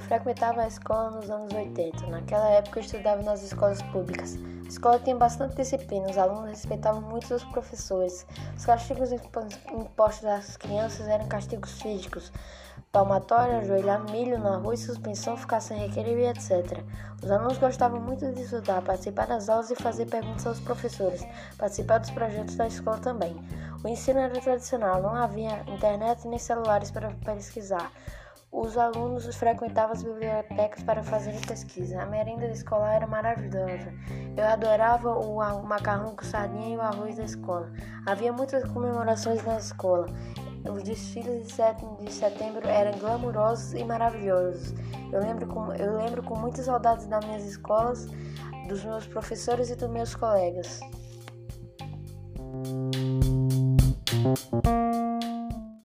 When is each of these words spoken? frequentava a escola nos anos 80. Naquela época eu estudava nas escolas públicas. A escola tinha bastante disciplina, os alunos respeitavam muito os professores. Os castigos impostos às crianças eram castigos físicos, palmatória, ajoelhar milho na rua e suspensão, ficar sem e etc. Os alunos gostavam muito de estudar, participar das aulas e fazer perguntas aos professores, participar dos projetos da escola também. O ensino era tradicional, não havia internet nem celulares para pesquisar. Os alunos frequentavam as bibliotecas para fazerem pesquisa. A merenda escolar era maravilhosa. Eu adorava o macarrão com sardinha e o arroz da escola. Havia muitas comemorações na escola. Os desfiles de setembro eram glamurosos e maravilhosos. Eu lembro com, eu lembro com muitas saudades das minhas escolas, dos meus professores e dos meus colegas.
frequentava 0.00 0.62
a 0.62 0.66
escola 0.66 1.10
nos 1.10 1.30
anos 1.30 1.52
80. 1.52 2.06
Naquela 2.06 2.48
época 2.50 2.80
eu 2.80 2.84
estudava 2.84 3.22
nas 3.22 3.42
escolas 3.42 3.80
públicas. 3.82 4.36
A 4.64 4.68
escola 4.68 4.98
tinha 4.98 5.16
bastante 5.16 5.56
disciplina, 5.56 6.10
os 6.10 6.18
alunos 6.18 6.50
respeitavam 6.50 7.02
muito 7.02 7.32
os 7.34 7.44
professores. 7.44 8.26
Os 8.56 8.64
castigos 8.64 9.10
impostos 9.12 10.24
às 10.24 10.56
crianças 10.56 11.06
eram 11.06 11.26
castigos 11.26 11.80
físicos, 11.80 12.32
palmatória, 12.90 13.58
ajoelhar 13.58 14.10
milho 14.10 14.38
na 14.38 14.56
rua 14.56 14.74
e 14.74 14.78
suspensão, 14.78 15.36
ficar 15.36 15.60
sem 15.60 15.84
e 15.84 16.26
etc. 16.26 16.82
Os 17.22 17.30
alunos 17.30 17.58
gostavam 17.58 18.00
muito 18.00 18.30
de 18.32 18.42
estudar, 18.42 18.82
participar 18.82 19.26
das 19.26 19.48
aulas 19.48 19.70
e 19.70 19.76
fazer 19.76 20.06
perguntas 20.06 20.46
aos 20.46 20.60
professores, 20.60 21.26
participar 21.58 21.98
dos 21.98 22.10
projetos 22.10 22.56
da 22.56 22.66
escola 22.66 22.98
também. 22.98 23.36
O 23.84 23.88
ensino 23.88 24.20
era 24.20 24.40
tradicional, 24.40 25.02
não 25.02 25.14
havia 25.14 25.62
internet 25.68 26.26
nem 26.26 26.38
celulares 26.38 26.90
para 26.90 27.10
pesquisar. 27.24 27.90
Os 28.54 28.78
alunos 28.78 29.26
frequentavam 29.34 29.90
as 29.90 30.04
bibliotecas 30.04 30.84
para 30.84 31.02
fazerem 31.02 31.40
pesquisa. 31.40 32.00
A 32.00 32.06
merenda 32.06 32.46
escolar 32.46 32.94
era 32.94 33.06
maravilhosa. 33.06 33.92
Eu 34.36 34.44
adorava 34.44 35.18
o 35.18 35.66
macarrão 35.66 36.14
com 36.14 36.24
sardinha 36.24 36.68
e 36.68 36.76
o 36.76 36.80
arroz 36.80 37.16
da 37.16 37.24
escola. 37.24 37.72
Havia 38.06 38.32
muitas 38.32 38.62
comemorações 38.70 39.44
na 39.44 39.56
escola. 39.56 40.06
Os 40.72 40.84
desfiles 40.84 41.48
de 41.48 42.12
setembro 42.12 42.68
eram 42.68 42.96
glamurosos 42.96 43.74
e 43.74 43.82
maravilhosos. 43.82 44.72
Eu 45.12 45.20
lembro 45.20 45.48
com, 45.48 45.74
eu 45.74 45.96
lembro 45.96 46.22
com 46.22 46.38
muitas 46.38 46.66
saudades 46.66 47.08
das 47.08 47.24
minhas 47.24 47.44
escolas, 47.44 48.06
dos 48.68 48.84
meus 48.84 49.04
professores 49.04 49.68
e 49.68 49.74
dos 49.74 49.90
meus 49.90 50.14
colegas. 50.14 50.78